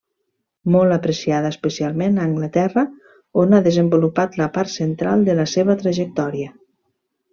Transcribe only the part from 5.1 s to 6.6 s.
de la seva trajectòria.